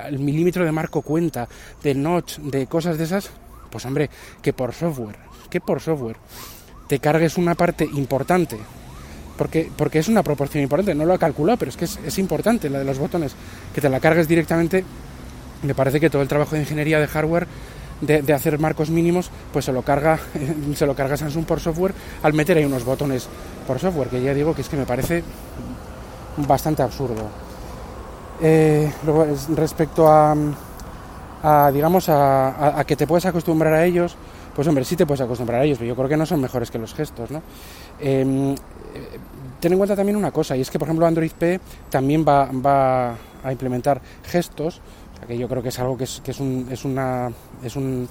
el 0.07 0.19
milímetro 0.19 0.65
de 0.65 0.73
marco 0.73 1.03
cuenta, 1.03 1.49
de 1.83 1.95
notch, 1.95 2.39
de 2.39 2.67
cosas 2.67 2.99
de 2.99 3.05
esas, 3.05 3.31
pues 3.71 3.85
hombre, 3.87 4.11
que 4.43 4.53
por 4.53 4.75
software, 4.75 5.17
que 5.49 5.61
por 5.61 5.81
software 5.81 6.17
te 6.89 6.99
cargues 6.99 7.37
una 7.39 7.55
parte 7.55 7.85
importante 7.85 8.59
porque, 9.39 9.71
porque 9.75 10.01
es 10.01 10.09
una 10.09 10.25
proporción 10.25 10.63
importante, 10.65 10.95
no 10.95 11.07
lo 11.07 11.15
he 11.15 11.19
calculado, 11.19 11.59
pero 11.59 11.71
es 11.71 11.77
que 11.77 11.85
es 11.85 12.19
importante 12.19 12.69
la 12.69 12.81
de 12.81 12.85
los 12.85 12.99
botones, 12.99 13.37
que 13.73 13.81
te 13.81 13.89
la 13.89 14.01
cargues 14.01 14.27
directamente, 14.27 14.85
me 15.63 15.75
parece 15.75 16.01
que 16.01 16.11
todo 16.11 16.23
el 16.23 16.29
trabajo 16.29 16.57
de 16.57 16.63
ingeniería 16.63 16.99
de 16.99 17.07
hardware, 17.07 17.47
de, 18.01 18.33
hacer 18.33 18.59
marcos 18.59 18.91
mínimos, 18.91 19.31
pues 19.53 19.65
se 19.65 19.73
lo 19.73 19.83
carga 19.83 20.19
se 20.75 20.87
lo 20.87 20.95
carga 20.95 21.17
Samsung 21.17 21.45
por 21.45 21.61
software 21.61 21.95
al 22.23 22.33
meter 22.33 22.57
ahí 22.57 22.65
unos 22.65 22.85
botones 22.85 23.29
por 23.67 23.79
software, 23.79 24.09
que 24.09 24.23
ya 24.23 24.33
digo 24.35 24.55
que 24.55 24.63
es 24.63 24.69
que 24.69 24.77
me 24.77 24.87
parece 24.87 25.23
bastante 26.47 26.83
absurdo. 26.83 27.29
Eh, 28.41 28.91
respecto 29.57 30.09
a, 30.09 30.35
a, 31.43 31.71
digamos, 31.73 32.09
a, 32.09 32.49
a- 32.51 32.81
a 32.81 32.85
que 32.85 32.97
te 32.97 33.07
puedes 33.07 33.27
acostumbrar 33.27 33.73
a 33.75 33.85
ellos, 33.85 34.17
pues 34.55 34.67
hombre, 34.69 34.85
sí 34.85 34.97
te 34.97 35.07
puedes 35.07 35.21
acostumbrar 35.21 35.61
a 35.61 35.65
ellos, 35.65 35.79
pero 35.79 35.89
yo 35.89 35.97
creo 35.97 36.09
que 36.09 36.17
no 36.17 36.27
son 36.27 36.41
mejores 36.41 36.71
que 36.71 36.79
los 36.79 36.95
gestos, 36.95 37.31
¿no? 37.31 37.43
Em, 38.01 38.53
eh, 38.53 38.57
ten 39.61 39.73
en 39.73 39.79
cuenta 39.79 39.97
también 39.97 40.17
una 40.17 40.31
cosa, 40.31 40.57
y 40.57 40.61
es 40.61 40.71
que, 40.71 40.79
por 40.79 40.87
ejemplo, 40.89 41.07
Android 41.07 41.33
P 41.37 41.61
también 41.91 42.25
va, 42.27 42.49
va 42.53 43.15
a 43.43 43.53
implementar 43.53 44.01
gestos, 44.25 44.81
que 45.27 45.37
yo 45.37 45.49
creo 45.49 45.63
que 45.63 45.69
es 45.71 45.79
algo 45.79 45.97
que 45.97 46.05
es, 46.05 46.21
que 46.25 46.31
es, 46.31 46.41
un, 46.41 46.69
es 46.71 46.85
una 46.85 47.31
es 47.63 47.77
un 47.77 48.09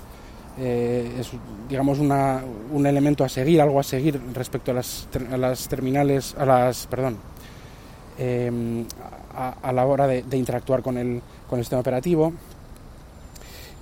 eh, 0.60 1.22
digamos 1.70 2.00
una, 2.00 2.44
un 2.72 2.86
elemento 2.88 3.24
a 3.24 3.30
seguir, 3.30 3.62
algo 3.62 3.80
a 3.80 3.84
seguir 3.84 4.20
respecto 4.34 4.72
a 4.72 4.74
las, 4.74 5.08
a 5.32 5.38
las 5.38 5.68
terminales, 5.68 6.34
a 6.36 6.46
las, 6.46 6.88
perdón, 6.88 7.18
eh, 8.18 8.84
a, 9.36 9.72
la 9.72 9.86
hora 9.86 10.08
de, 10.08 10.24
interactuar 10.36 10.82
con 10.82 10.98
el, 10.98 11.22
con 11.48 11.60
el 11.60 11.66
sistema 11.66 11.82
operativo. 11.82 12.34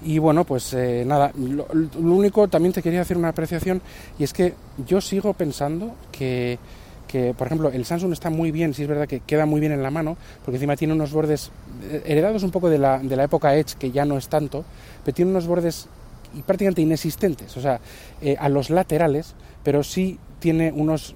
Y 0.04 0.20
bueno, 0.20 0.44
pues 0.44 0.74
eh, 0.74 1.04
nada, 1.08 1.32
lo, 1.36 1.66
único, 1.96 2.50
también 2.50 2.74
te 2.74 2.82
quería 2.82 3.02
hacer 3.02 3.18
una 3.18 3.30
apreciación, 3.30 3.82
y 4.20 4.26
es 4.26 4.34
que 4.34 4.54
yo 4.86 5.00
sigo 5.00 5.34
pensando 5.34 5.96
que, 6.12 6.60
que, 7.08 7.34
por 7.34 7.48
ejemplo, 7.48 7.70
el 7.70 7.86
Samsung 7.86 8.12
está 8.12 8.30
muy 8.30 8.52
bien, 8.52 8.74
sí 8.74 8.84
es 8.84 8.88
verdad 8.88 9.08
que 9.08 9.20
queda 9.20 9.46
muy 9.46 9.60
bien 9.60 9.72
en 9.72 9.84
la 9.84 9.92
mano, 9.92 10.18
porque 10.44 10.58
encima 10.58 10.76
tiene 10.76 10.94
unos 10.94 11.12
bordes 11.12 11.52
eh, 11.84 12.04
heredados 12.06 12.44
un 12.44 12.52
poco 12.52 12.70
de 12.70 12.78
la, 12.78 13.00
de 13.00 13.16
la 13.16 13.24
época 13.24 13.56
Edge, 13.56 13.76
que 13.78 13.92
ya 13.92 14.06
no 14.06 14.18
es 14.18 14.28
tanto, 14.28 14.66
pero 15.04 15.16
tiene 15.16 15.32
unos 15.32 15.48
bordes 15.48 15.88
prácticamente 16.46 16.82
inexistentes, 16.82 17.56
o 17.58 17.62
sea, 17.62 17.80
eh, 18.22 18.36
a 18.40 18.50
los 18.50 18.70
laterales, 18.70 19.36
pero 19.64 19.84
sí 19.84 20.20
tiene 20.40 20.72
unos 20.72 21.16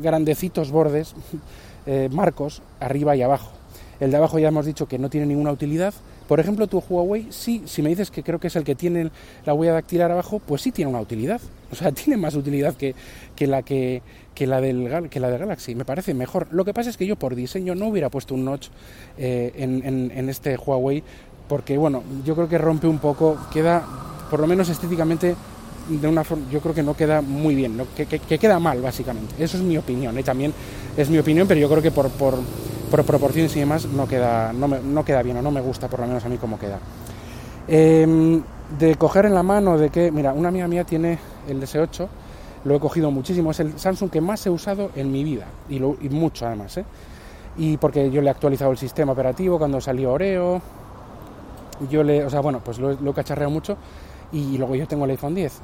grandecitos 0.00 0.70
bordes, 0.70 1.14
eh, 1.86 2.08
marcos, 2.10 2.62
arriba 2.80 3.16
y 3.16 3.22
abajo. 3.22 3.50
El 4.00 4.10
de 4.10 4.16
abajo 4.16 4.38
ya 4.38 4.48
hemos 4.48 4.66
dicho 4.66 4.86
que 4.86 4.98
no 4.98 5.08
tiene 5.08 5.26
ninguna 5.26 5.52
utilidad. 5.52 5.94
Por 6.28 6.40
ejemplo, 6.40 6.66
tu 6.66 6.78
Huawei, 6.78 7.28
sí, 7.30 7.62
si 7.66 7.82
me 7.82 7.88
dices 7.88 8.10
que 8.10 8.22
creo 8.22 8.38
que 8.38 8.48
es 8.48 8.56
el 8.56 8.64
que 8.64 8.74
tiene 8.74 9.10
la 9.44 9.54
huella 9.54 9.72
dactilar 9.72 10.10
abajo, 10.10 10.40
pues 10.40 10.62
sí 10.62 10.72
tiene 10.72 10.90
una 10.90 11.00
utilidad. 11.00 11.40
O 11.70 11.74
sea, 11.74 11.92
tiene 11.92 12.16
más 12.16 12.34
utilidad 12.34 12.74
que, 12.74 12.94
que 13.34 13.46
la 13.46 13.62
que, 13.62 14.02
que 14.34 14.46
la 14.46 14.60
del 14.60 15.08
que 15.08 15.20
la 15.20 15.30
Galaxy. 15.30 15.74
Me 15.74 15.84
parece 15.84 16.14
mejor. 16.14 16.48
Lo 16.50 16.64
que 16.64 16.74
pasa 16.74 16.90
es 16.90 16.96
que 16.96 17.06
yo 17.06 17.16
por 17.16 17.34
diseño 17.34 17.74
no 17.74 17.86
hubiera 17.88 18.10
puesto 18.10 18.34
un 18.34 18.44
notch 18.44 18.68
eh, 19.18 19.52
en, 19.56 20.10
en, 20.12 20.28
este 20.28 20.56
Huawei 20.56 21.02
porque, 21.48 21.78
bueno, 21.78 22.02
yo 22.24 22.34
creo 22.34 22.48
que 22.48 22.58
rompe 22.58 22.88
un 22.88 22.98
poco, 22.98 23.38
queda 23.52 23.84
por 24.30 24.40
lo 24.40 24.46
menos 24.46 24.68
estéticamente 24.68 25.36
de 25.88 26.08
una 26.08 26.24
forma, 26.24 26.50
yo 26.50 26.60
creo 26.60 26.74
que 26.74 26.82
no 26.82 26.96
queda 26.96 27.22
muy 27.22 27.54
bien, 27.54 27.76
¿no? 27.76 27.86
que, 27.96 28.06
que, 28.06 28.18
que, 28.18 28.38
queda 28.38 28.58
mal 28.58 28.82
básicamente. 28.82 29.36
Eso 29.38 29.56
es 29.56 29.62
mi 29.62 29.78
opinión, 29.78 30.18
¿eh? 30.18 30.22
también 30.24 30.52
es 30.96 31.08
mi 31.08 31.18
opinión, 31.18 31.46
pero 31.46 31.60
yo 31.60 31.68
creo 31.68 31.82
que 31.82 31.92
por, 31.92 32.10
por, 32.10 32.34
por 32.90 33.04
proporciones 33.04 33.54
y 33.56 33.60
demás 33.60 33.86
no 33.86 34.06
queda, 34.06 34.52
no, 34.52 34.68
me, 34.68 34.80
no 34.80 35.04
queda 35.04 35.22
bien 35.22 35.36
o 35.38 35.42
no 35.42 35.50
me 35.50 35.60
gusta 35.60 35.88
por 35.88 36.00
lo 36.00 36.06
menos 36.06 36.24
a 36.24 36.28
mí 36.28 36.38
como 36.38 36.58
queda. 36.58 36.78
Eh, 37.68 38.40
de 38.78 38.96
coger 38.96 39.26
en 39.26 39.34
la 39.34 39.42
mano, 39.42 39.78
de 39.78 39.90
que, 39.90 40.10
mira, 40.10 40.32
una 40.32 40.48
amiga 40.48 40.66
mía 40.68 40.84
tiene 40.84 41.18
el 41.48 41.62
S8, 41.62 42.08
lo 42.64 42.74
he 42.74 42.80
cogido 42.80 43.10
muchísimo, 43.10 43.52
es 43.52 43.60
el 43.60 43.78
Samsung 43.78 44.10
que 44.10 44.20
más 44.20 44.44
he 44.46 44.50
usado 44.50 44.90
en 44.96 45.12
mi 45.12 45.22
vida, 45.22 45.46
y, 45.68 45.78
lo, 45.78 45.96
y 46.00 46.08
mucho 46.08 46.46
además, 46.46 46.76
¿eh? 46.78 46.84
y 47.56 47.76
porque 47.76 48.10
yo 48.10 48.20
le 48.20 48.28
he 48.28 48.30
actualizado 48.30 48.72
el 48.72 48.78
sistema 48.78 49.12
operativo 49.12 49.58
cuando 49.58 49.80
salió 49.80 50.12
Oreo, 50.12 50.60
yo 51.90 52.02
le, 52.02 52.24
o 52.24 52.30
sea, 52.30 52.40
bueno, 52.40 52.60
pues 52.64 52.78
lo, 52.78 52.92
he 52.92 53.14
cacharreado 53.14 53.50
mucho, 53.50 53.76
y 54.32 54.58
luego 54.58 54.74
yo 54.74 54.86
tengo 54.88 55.04
el 55.04 55.12
iPhone 55.12 55.34
10. 55.34 55.60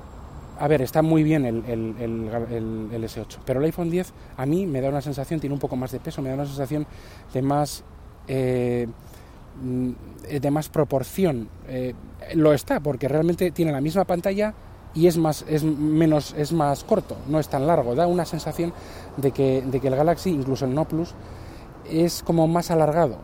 A 0.62 0.68
ver, 0.68 0.80
está 0.80 1.02
muy 1.02 1.24
bien 1.24 1.44
el, 1.44 1.64
el, 1.66 1.96
el, 1.98 2.88
el, 2.92 3.04
S8, 3.04 3.38
pero 3.44 3.58
el 3.58 3.66
iPhone 3.66 3.90
10 3.90 4.12
a 4.36 4.46
mí 4.46 4.64
me 4.64 4.80
da 4.80 4.90
una 4.90 5.02
sensación, 5.02 5.40
tiene 5.40 5.54
un 5.54 5.58
poco 5.58 5.74
más 5.74 5.90
de 5.90 5.98
peso, 5.98 6.22
me 6.22 6.28
da 6.28 6.36
una 6.36 6.46
sensación 6.46 6.86
de 7.34 7.42
más, 7.42 7.82
eh, 8.28 8.86
de 9.60 10.50
más 10.52 10.68
proporción. 10.68 11.48
Eh, 11.66 11.94
lo 12.34 12.52
está, 12.52 12.78
porque 12.78 13.08
realmente 13.08 13.50
tiene 13.50 13.72
la 13.72 13.80
misma 13.80 14.04
pantalla 14.04 14.54
y 14.94 15.08
es 15.08 15.18
más, 15.18 15.44
es 15.48 15.64
menos, 15.64 16.32
es 16.38 16.52
más 16.52 16.84
corto, 16.84 17.16
no 17.26 17.40
es 17.40 17.48
tan 17.48 17.66
largo. 17.66 17.96
Da 17.96 18.06
una 18.06 18.24
sensación 18.24 18.72
de 19.16 19.32
que, 19.32 19.62
de 19.62 19.80
que 19.80 19.88
el 19.88 19.96
Galaxy, 19.96 20.30
incluso 20.30 20.64
el 20.64 20.76
No 20.76 20.86
Plus, 20.86 21.12
es 21.90 22.22
como 22.22 22.46
más 22.46 22.70
alargado, 22.70 23.18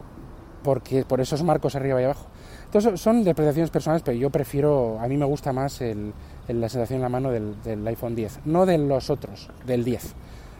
porque 0.64 1.04
por 1.04 1.20
esos 1.20 1.44
marcos 1.44 1.76
arriba 1.76 2.00
y 2.00 2.04
abajo. 2.04 2.26
Entonces 2.68 3.00
son 3.00 3.24
depreciaciones 3.24 3.70
personales, 3.70 4.02
pero 4.04 4.18
yo 4.18 4.28
prefiero, 4.28 5.00
a 5.00 5.08
mí 5.08 5.16
me 5.16 5.24
gusta 5.24 5.54
más 5.54 5.80
el, 5.80 6.12
el, 6.48 6.60
la 6.60 6.68
sensación 6.68 6.98
en 6.98 7.02
la 7.02 7.08
mano 7.08 7.30
del, 7.30 7.86
iPhone 7.86 8.14
10, 8.14 8.40
no 8.44 8.66
de 8.66 8.76
los 8.76 9.08
otros, 9.08 9.48
del 9.66 9.84
10. 9.84 10.12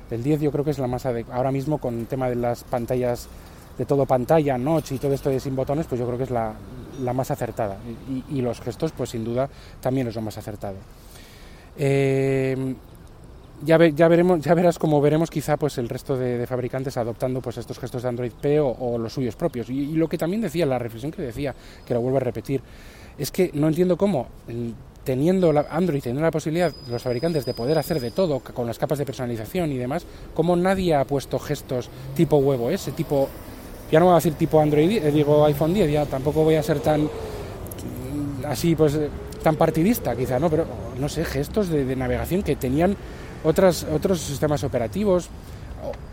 Del 0.08 0.22
10 0.22 0.40
yo 0.40 0.50
creo 0.50 0.64
que 0.64 0.70
es 0.70 0.78
la 0.78 0.86
más 0.86 1.04
adecuada. 1.04 1.36
Ahora 1.36 1.52
mismo 1.52 1.76
con 1.76 1.98
el 1.98 2.06
tema 2.06 2.30
de 2.30 2.36
las 2.36 2.64
pantallas, 2.64 3.28
de 3.76 3.84
todo 3.84 4.06
pantalla, 4.06 4.56
notch 4.56 4.92
y 4.92 4.98
todo 4.98 5.12
esto 5.12 5.28
de 5.28 5.38
sin 5.38 5.54
botones, 5.54 5.84
pues 5.86 5.98
yo 5.98 6.06
creo 6.06 6.16
que 6.16 6.24
es 6.24 6.30
la, 6.30 6.54
la 7.02 7.12
más 7.12 7.30
acertada. 7.30 7.76
Y, 8.08 8.38
y, 8.38 8.40
los 8.40 8.58
gestos, 8.62 8.92
pues 8.92 9.10
sin 9.10 9.22
duda, 9.22 9.50
también 9.82 10.08
es 10.08 10.14
lo 10.14 10.22
más 10.22 10.38
acertado. 10.38 10.76
Eh, 11.76 12.74
ya, 13.64 13.76
ve, 13.76 13.92
ya, 13.94 14.08
veremos, 14.08 14.40
ya 14.40 14.54
verás 14.54 14.78
como 14.78 15.00
veremos 15.00 15.30
quizá 15.30 15.56
pues 15.56 15.78
el 15.78 15.88
resto 15.88 16.16
de, 16.16 16.46
fabricantes 16.46 16.96
adoptando 16.96 17.40
pues 17.40 17.58
estos 17.58 17.78
gestos 17.78 18.02
de 18.02 18.08
Android 18.08 18.32
P 18.32 18.60
o, 18.60 18.98
los 18.98 19.12
suyos 19.12 19.36
propios. 19.36 19.68
Y, 19.70 19.92
lo 19.92 20.08
que 20.08 20.18
también 20.18 20.42
decía, 20.42 20.66
la 20.66 20.78
reflexión 20.78 21.12
que 21.12 21.22
decía, 21.22 21.54
que 21.86 21.94
lo 21.94 22.00
vuelvo 22.00 22.18
a 22.18 22.20
repetir, 22.20 22.62
es 23.18 23.30
que 23.30 23.50
no 23.54 23.68
entiendo 23.68 23.96
cómo, 23.96 24.28
teniendo 25.04 25.52
la 25.52 25.66
Android, 25.70 26.00
teniendo 26.00 26.22
la 26.22 26.30
posibilidad 26.30 26.72
los 26.88 27.02
fabricantes 27.02 27.44
de 27.44 27.54
poder 27.54 27.78
hacer 27.78 28.00
de 28.00 28.10
todo 28.10 28.40
con 28.40 28.66
las 28.66 28.78
capas 28.78 28.98
de 28.98 29.06
personalización 29.06 29.72
y 29.72 29.78
demás, 29.78 30.06
cómo 30.34 30.54
nadie 30.54 30.94
ha 30.94 31.04
puesto 31.04 31.38
gestos 31.38 31.90
tipo 32.14 32.36
huevo 32.36 32.70
ese, 32.70 32.92
tipo, 32.92 33.28
ya 33.90 33.98
no 33.98 34.06
voy 34.06 34.12
a 34.12 34.16
decir 34.16 34.34
tipo 34.34 34.60
Android, 34.60 35.04
eh, 35.04 35.10
digo 35.10 35.44
iPhone 35.44 35.74
10, 35.74 35.90
ya 35.90 36.06
tampoco 36.06 36.44
voy 36.44 36.54
a 36.54 36.62
ser 36.62 36.80
tan 36.80 37.08
así 38.46 38.76
pues 38.76 38.98
tan 39.42 39.56
partidista 39.56 40.14
quizá, 40.14 40.38
¿no? 40.38 40.48
Pero 40.48 40.64
no 40.98 41.08
sé, 41.08 41.24
gestos 41.24 41.68
de 41.68 41.96
navegación 41.96 42.42
que 42.42 42.56
tenían 42.56 42.96
otras, 43.44 43.86
otros 43.92 44.20
sistemas 44.20 44.64
operativos 44.64 45.28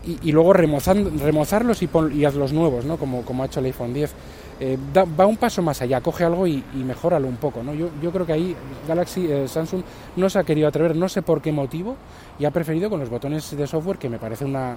y, 0.04 0.28
y 0.28 0.32
luego 0.32 0.52
remozando, 0.52 1.10
remozarlos 1.22 1.82
y, 1.82 1.86
pon, 1.86 2.12
y 2.14 2.24
hazlos 2.24 2.52
nuevos, 2.52 2.84
¿no? 2.84 2.96
como, 2.96 3.22
como 3.22 3.42
ha 3.42 3.46
hecho 3.46 3.60
el 3.60 3.66
iPhone 3.66 3.92
10. 3.92 4.14
Eh, 4.58 4.78
da, 4.92 5.04
va 5.04 5.26
un 5.26 5.36
paso 5.36 5.60
más 5.60 5.82
allá, 5.82 6.00
coge 6.00 6.24
algo 6.24 6.46
y, 6.46 6.64
y 6.74 6.78
mejóralo 6.78 7.28
un 7.28 7.36
poco. 7.36 7.62
¿no? 7.62 7.74
Yo, 7.74 7.90
yo, 8.00 8.10
creo 8.10 8.24
que 8.24 8.32
ahí 8.32 8.56
Galaxy, 8.88 9.30
eh, 9.30 9.48
Samsung 9.48 9.82
no 10.16 10.30
se 10.30 10.38
ha 10.38 10.44
querido 10.44 10.68
atrever, 10.68 10.96
no 10.96 11.08
sé 11.08 11.22
por 11.22 11.42
qué 11.42 11.52
motivo, 11.52 11.96
y 12.38 12.44
ha 12.44 12.50
preferido 12.50 12.88
con 12.88 13.00
los 13.00 13.10
botones 13.10 13.54
de 13.56 13.66
software 13.66 13.98
que 13.98 14.08
me 14.08 14.18
parece 14.18 14.44
una, 14.44 14.76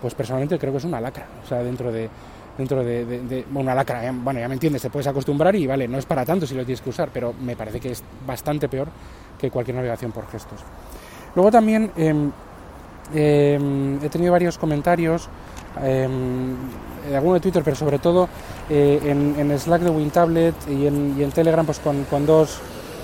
pues 0.00 0.14
personalmente 0.14 0.58
creo 0.58 0.72
que 0.72 0.78
es 0.78 0.84
una 0.84 1.00
lacra, 1.00 1.26
o 1.44 1.48
sea, 1.48 1.64
dentro 1.64 1.90
de, 1.90 2.08
dentro 2.56 2.84
de, 2.84 3.44
una 3.54 3.74
lacra, 3.74 4.12
bueno, 4.12 4.38
ya 4.40 4.48
me 4.48 4.54
entiendes, 4.54 4.82
te 4.82 4.90
puedes 4.90 5.06
acostumbrar 5.06 5.54
y 5.56 5.66
vale, 5.66 5.88
no 5.88 5.98
es 5.98 6.06
para 6.06 6.24
tanto 6.24 6.46
si 6.46 6.54
lo 6.54 6.64
tienes 6.64 6.80
que 6.80 6.90
usar, 6.90 7.10
pero 7.12 7.32
me 7.32 7.56
parece 7.56 7.80
que 7.80 7.92
es 7.92 8.02
bastante 8.26 8.68
peor 8.68 8.88
que 9.38 9.50
cualquier 9.50 9.76
navegación 9.76 10.12
por 10.12 10.28
gestos. 10.28 10.60
Luego 11.34 11.50
también 11.50 11.90
eh, 11.96 12.14
eh, 13.14 13.98
he 14.02 14.08
tenido 14.08 14.32
varios 14.32 14.58
comentarios, 14.58 15.28
eh, 15.82 16.08
alguno 17.14 17.34
de 17.34 17.40
Twitter, 17.40 17.62
pero 17.64 17.76
sobre 17.76 17.98
todo 17.98 18.28
eh, 18.68 19.00
en, 19.04 19.34
en, 19.38 19.58
Slack 19.58 19.82
de 19.82 19.90
WinTablet 19.90 20.54
y 20.68 20.86
en, 20.86 21.16
y 21.18 21.22
en 21.22 21.30
Telegram 21.32 21.64
pues 21.64 21.78
con, 21.78 22.04
con, 22.04 22.26
dos, 22.26 22.58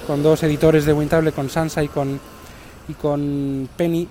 con 0.07 0.23
dos 0.23 0.43
editores 0.43 0.85
de 0.85 0.93
WinTablet, 0.93 1.35
con 1.35 1.49
Sansa 1.49 1.83
y 1.83 1.89
con, 1.89 2.21
y 2.89 2.95
con 2.95 3.69
Penny. 3.77 4.07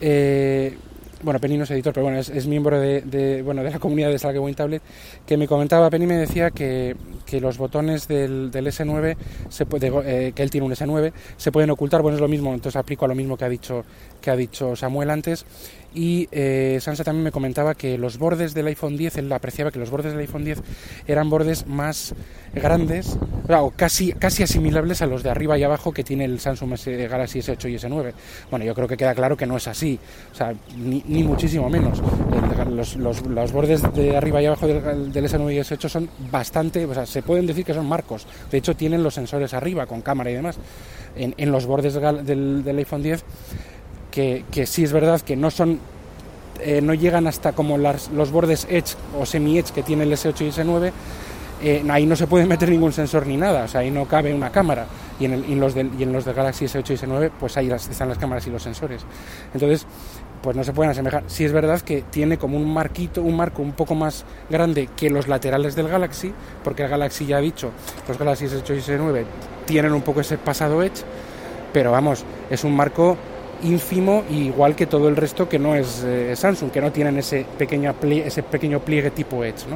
Eh, 0.00 0.76
bueno, 1.22 1.38
Penny 1.38 1.56
no 1.56 1.64
es 1.64 1.70
editor, 1.70 1.92
pero 1.92 2.04
bueno, 2.04 2.18
es, 2.18 2.46
miembro 2.46 2.80
de, 2.80 3.42
bueno, 3.44 3.62
de 3.62 3.70
la 3.70 3.78
comunidad 3.78 4.08
de 4.10 4.18
Slack 4.18 4.34
de 4.34 4.40
WinTablet, 4.40 4.82
que 5.24 5.36
me 5.36 5.46
comentaba, 5.46 5.88
Penny 5.88 6.06
me 6.06 6.16
decía 6.16 6.50
que, 6.50 6.96
que 7.32 7.40
los 7.40 7.56
botones 7.56 8.08
del, 8.08 8.50
del 8.50 8.66
S9, 8.66 9.16
se 9.48 9.64
puede, 9.64 9.90
eh, 10.04 10.32
que 10.34 10.42
él 10.42 10.50
tiene 10.50 10.66
un 10.66 10.72
S9, 10.74 11.14
se 11.38 11.50
pueden 11.50 11.70
ocultar, 11.70 12.02
bueno, 12.02 12.16
es 12.16 12.20
lo 12.20 12.28
mismo, 12.28 12.52
entonces 12.52 12.76
aplico 12.76 13.06
a 13.06 13.08
lo 13.08 13.14
mismo 13.14 13.38
que 13.38 13.46
ha 13.46 13.48
dicho, 13.48 13.86
que 14.20 14.30
ha 14.30 14.36
dicho 14.36 14.76
Samuel 14.76 15.08
antes, 15.08 15.46
y 15.94 16.28
eh, 16.32 16.78
Sansa 16.80 17.04
también 17.04 17.24
me 17.24 17.32
comentaba 17.32 17.74
que 17.74 17.98
los 17.98 18.18
bordes 18.18 18.54
del 18.54 18.66
iPhone 18.66 18.96
10, 18.96 19.18
él 19.18 19.32
apreciaba 19.32 19.70
que 19.70 19.78
los 19.78 19.90
bordes 19.90 20.12
del 20.12 20.20
iPhone 20.20 20.44
10 20.44 20.62
eran 21.06 21.28
bordes 21.28 21.66
más 21.66 22.14
grandes, 22.54 23.18
o 23.48 23.70
casi, 23.70 24.12
casi 24.12 24.42
asimilables 24.42 25.02
a 25.02 25.06
los 25.06 25.22
de 25.22 25.30
arriba 25.30 25.58
y 25.58 25.62
abajo 25.62 25.92
que 25.92 26.04
tiene 26.04 26.24
el 26.24 26.40
Samsung 26.40 26.72
S, 26.74 27.08
Galaxy 27.08 27.40
S8 27.40 27.70
y 27.70 27.74
S9. 27.76 28.12
Bueno, 28.50 28.64
yo 28.64 28.74
creo 28.74 28.88
que 28.88 28.96
queda 28.96 29.14
claro 29.14 29.36
que 29.36 29.46
no 29.46 29.56
es 29.56 29.68
así, 29.68 29.98
o 30.32 30.34
sea, 30.34 30.54
ni, 30.76 31.02
ni 31.06 31.22
muchísimo 31.22 31.68
menos. 31.68 32.02
Los, 32.70 32.96
los, 32.96 33.26
los, 33.26 33.52
bordes 33.52 33.82
de 33.94 34.16
arriba 34.16 34.40
y 34.40 34.46
abajo 34.46 34.66
del, 34.66 35.12
del, 35.12 35.24
S9 35.24 35.52
y 35.52 35.58
S8 35.58 35.88
son 35.88 36.08
bastante, 36.30 36.84
o 36.84 36.94
sea, 36.94 37.04
se 37.06 37.21
pueden 37.22 37.46
decir 37.46 37.64
que 37.64 37.74
son 37.74 37.88
marcos. 37.88 38.26
De 38.50 38.58
hecho, 38.58 38.76
tienen 38.76 39.02
los 39.02 39.14
sensores 39.14 39.54
arriba 39.54 39.86
con 39.86 40.02
cámara 40.02 40.30
y 40.30 40.34
demás. 40.34 40.58
En, 41.14 41.52
los 41.52 41.66
bordes 41.66 41.94
del, 41.94 42.64
del 42.64 42.78
iPhone 42.78 43.02
10 43.02 43.22
que, 44.10 44.44
que 44.50 44.64
sí 44.64 44.82
es 44.82 44.92
verdad 44.92 45.20
que 45.20 45.36
no 45.36 45.50
son 45.50 45.78
eh, 46.64 46.80
no 46.80 46.94
llegan 46.94 47.26
hasta 47.26 47.52
como 47.52 47.76
las, 47.76 48.10
los 48.10 48.30
bordes 48.30 48.66
Edge 48.70 48.94
o 49.18 49.26
semi-Edge 49.26 49.72
que 49.72 49.82
tiene 49.82 50.04
el 50.04 50.12
S8 50.12 50.42
y 50.42 50.50
S9, 50.50 50.92
eh, 51.62 51.84
ahí 51.90 52.06
no 52.06 52.14
se 52.14 52.28
puede 52.28 52.46
meter 52.46 52.68
ningún 52.68 52.92
sensor 52.92 53.26
ni 53.26 53.36
nada, 53.36 53.64
o 53.64 53.68
sea, 53.68 53.80
ahí 53.80 53.90
no 53.90 54.06
cabe 54.06 54.32
una 54.32 54.50
cámara. 54.50 54.86
Y 55.18 55.24
en, 55.24 55.32
el, 55.32 55.50
y 55.50 55.54
los, 55.56 55.74
del, 55.74 55.90
y 55.98 56.04
en 56.04 56.12
los 56.12 56.24
de 56.24 56.32
Galaxy 56.32 56.66
S8 56.66 56.90
y 56.90 57.06
S9, 57.06 57.30
pues 57.38 57.56
ahí 57.56 57.66
las, 57.66 57.88
están 57.88 58.08
las 58.08 58.18
cámaras 58.18 58.46
y 58.46 58.50
los 58.50 58.62
sensores. 58.62 59.02
Entonces, 59.52 59.86
pues 60.42 60.56
no 60.56 60.64
se 60.64 60.72
pueden 60.72 60.90
asemejar. 60.90 61.24
Sí 61.28 61.44
es 61.44 61.52
verdad 61.52 61.80
que 61.80 62.02
tiene 62.02 62.36
como 62.36 62.56
un 62.56 62.72
marquito, 62.72 63.22
un 63.22 63.36
marco 63.36 63.62
un 63.62 63.72
poco 63.72 63.94
más 63.94 64.24
grande 64.50 64.88
que 64.96 65.08
los 65.08 65.28
laterales 65.28 65.74
del 65.76 65.88
Galaxy, 65.88 66.32
porque 66.64 66.82
el 66.82 66.88
Galaxy 66.88 67.26
ya 67.26 67.36
ha 67.36 67.40
dicho, 67.40 67.70
los 68.08 68.18
Galaxy 68.18 68.46
S8 68.46 68.76
y 68.76 68.80
S9 68.80 69.24
tienen 69.66 69.92
un 69.92 70.02
poco 70.02 70.20
ese 70.20 70.38
pasado 70.38 70.82
Edge, 70.82 71.04
pero 71.72 71.92
vamos, 71.92 72.24
es 72.50 72.64
un 72.64 72.74
marco 72.74 73.16
ínfimo 73.62 74.24
igual 74.30 74.74
que 74.74 74.86
todo 74.86 75.08
el 75.08 75.14
resto 75.14 75.48
que 75.48 75.58
no 75.58 75.76
es 75.76 76.02
eh, 76.04 76.34
Samsung, 76.34 76.70
que 76.70 76.80
no 76.80 76.90
tienen 76.90 77.18
ese, 77.18 77.46
pequeño 77.56 77.94
pliegue, 77.94 78.26
ese 78.26 78.42
pequeño 78.42 78.80
pliegue 78.80 79.12
tipo 79.12 79.44
Edge, 79.44 79.66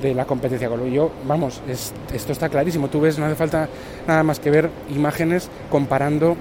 de 0.00 0.14
la 0.14 0.24
competencia 0.24 0.68
con 0.68 0.84
yo 0.90 1.12
vamos 1.24 1.62
es, 1.68 1.92
esto 2.12 2.32
está 2.32 2.48
clarísimo 2.48 2.88
tú 2.88 3.00
ves 3.00 3.20
no 3.20 3.26
hace 3.26 3.36
falta 3.36 3.68
nada 4.08 4.24
más 4.24 4.40
que 4.40 4.50
ver 4.50 4.68
imágenes 4.90 5.48
comparando 5.70 6.36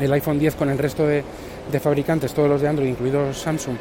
el 0.00 0.10
iPhone 0.14 0.38
10 0.38 0.54
con 0.54 0.70
el 0.70 0.78
resto 0.78 1.06
de, 1.06 1.22
de 1.70 1.80
fabricantes 1.80 2.32
todos 2.32 2.48
los 2.48 2.60
de 2.60 2.68
Android 2.68 2.88
incluidos 2.88 3.38
Samsung 3.38 3.76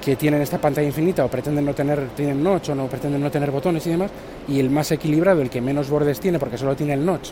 que 0.00 0.16
tienen 0.16 0.42
esta 0.42 0.58
pantalla 0.58 0.86
infinita 0.86 1.24
o 1.24 1.28
pretenden 1.28 1.64
no 1.64 1.74
tener 1.74 2.08
tienen 2.16 2.42
notch 2.42 2.70
o 2.70 2.74
no 2.74 2.86
pretenden 2.86 3.20
no 3.20 3.30
tener 3.30 3.50
botones 3.50 3.86
y 3.86 3.90
demás 3.90 4.10
y 4.48 4.58
el 4.58 4.70
más 4.70 4.90
equilibrado 4.90 5.40
el 5.42 5.50
que 5.50 5.60
menos 5.60 5.88
bordes 5.88 6.18
tiene 6.18 6.38
porque 6.38 6.58
solo 6.58 6.74
tiene 6.74 6.94
el 6.94 7.04
notch 7.04 7.30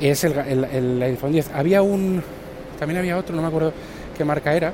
es 0.00 0.24
el, 0.24 0.38
el, 0.38 0.64
el 0.64 1.02
iPhone 1.02 1.32
10 1.32 1.50
había 1.54 1.82
un 1.82 2.22
también 2.78 2.98
había 2.98 3.18
otro 3.18 3.36
no 3.36 3.42
me 3.42 3.48
acuerdo 3.48 3.72
qué 4.16 4.24
marca 4.24 4.54
era 4.54 4.72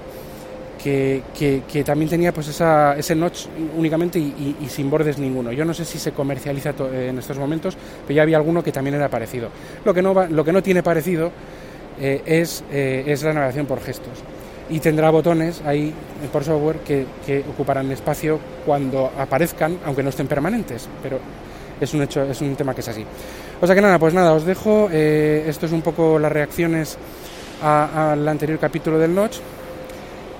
que, 0.86 1.62
que, 1.66 1.84
también 1.84 2.08
tenía 2.08 2.32
pues 2.32 2.48
esa, 2.48 2.96
ese 2.96 3.14
notch 3.14 3.46
únicamente 3.76 4.18
y, 4.18 4.56
sin 4.68 4.88
bordes 4.88 5.18
ninguno. 5.18 5.52
Yo 5.52 5.64
no 5.64 5.74
sé 5.74 5.84
si 5.84 5.98
se 5.98 6.12
comercializa 6.12 6.74
en 6.92 7.18
estos 7.18 7.38
momentos, 7.38 7.76
pero 8.06 8.16
ya 8.16 8.22
había 8.22 8.36
alguno 8.36 8.62
que 8.62 8.72
también 8.72 8.94
era 8.94 9.08
parecido. 9.08 9.48
Lo 9.84 9.92
que 9.92 10.02
no, 10.02 10.14
va, 10.14 10.28
lo 10.28 10.44
que 10.44 10.52
no 10.52 10.62
tiene 10.62 10.82
parecido 10.82 11.32
eh, 12.00 12.22
es, 12.24 12.62
eh, 12.70 13.04
es 13.06 13.22
la 13.22 13.32
navegación 13.32 13.66
por 13.66 13.80
gestos. 13.80 14.22
Y 14.68 14.80
tendrá 14.80 15.10
botones 15.10 15.62
ahí 15.64 15.92
por 16.32 16.42
software 16.42 16.78
que, 16.80 17.44
ocuparán 17.48 17.90
espacio 17.92 18.38
cuando 18.64 19.10
aparezcan, 19.18 19.78
aunque 19.84 20.02
no 20.02 20.10
estén 20.10 20.26
permanentes. 20.26 20.88
Pero 21.02 21.18
es 21.80 21.94
un 21.94 22.02
hecho, 22.02 22.22
es 22.22 22.40
un 22.40 22.56
tema 22.56 22.74
que 22.74 22.80
es 22.80 22.88
así. 22.88 23.04
O 23.60 23.66
sea 23.66 23.74
que 23.74 23.80
nada, 23.80 23.98
pues 23.98 24.12
nada, 24.12 24.32
os 24.32 24.44
dejo. 24.44 24.88
Eh, 24.90 25.44
esto 25.46 25.66
es 25.66 25.72
un 25.72 25.82
poco 25.82 26.18
las 26.18 26.32
reacciones 26.32 26.98
al 27.62 28.26
anterior 28.26 28.58
capítulo 28.58 28.98
del 28.98 29.14
Notch. 29.14 29.36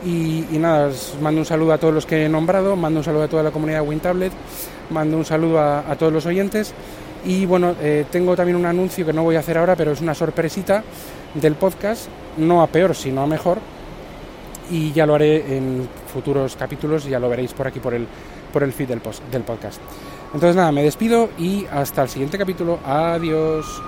Y, 0.05 0.45
y, 0.53 0.59
nada, 0.59 0.89
os 0.89 1.17
mando 1.21 1.41
un 1.41 1.47
saludo 1.47 1.73
a 1.73 1.79
todos 1.79 1.95
los 1.95 2.05
que 2.05 2.27
he 2.27 2.29
nombrado, 2.29 2.77
mando 2.77 3.01
un 3.01 3.05
saludo 3.05 3.23
a 3.25 3.29
toda 3.29 3.43
la 3.43 3.51
comunidad 3.51 3.81
de 3.81 3.89
WinTablet, 3.89 4.33
mando 4.91 5.17
un 5.17 5.25
saludo 5.25 5.59
a, 5.59 5.91
a 5.91 5.97
todos 5.97 6.13
los 6.13 6.27
oyentes 6.27 6.75
y 7.27 7.45
bueno, 7.45 7.75
eh, 7.81 8.05
tengo 8.11 8.37
también 8.37 8.57
un 8.57 8.67
anuncio 8.67 9.05
que 9.05 9.13
no 9.13 9.25
voy 9.25 9.35
a 9.35 9.41
hacer 9.41 9.59
ahora, 9.59 9.75
pero 9.75 9.91
es 9.91 10.01
una 10.01 10.15
sorpresita 10.15 10.85
del 11.35 11.55
podcast, 11.55 12.07
no 12.37 12.63
a 12.63 12.69
peor, 12.69 12.95
sino 12.95 13.23
a 13.23 13.27
mejor, 13.27 13.59
y 14.71 14.93
ya 14.93 15.07
lo 15.07 15.15
haré 15.15 15.57
en 15.57 15.89
futuros 16.13 16.57
capítulos 16.57 17.05
ya 17.05 17.19
lo 17.19 17.29
veréis 17.29 17.53
por 17.53 17.67
aquí 17.67 17.81
por 17.81 17.95
el, 17.95 18.07
por 18.53 18.63
el 18.63 18.73
feed 18.73 18.89
del, 18.89 19.01
post, 19.01 19.23
del 19.31 19.43
podcast. 19.43 19.81
Entonces 20.35 20.57
nada, 20.57 20.73
me 20.73 20.83
despido 20.83 21.31
y 21.39 21.67
hasta 21.67 22.03
el 22.03 22.09
siguiente 22.09 22.39
capítulo. 22.39 22.79
Adiós. 22.85 23.83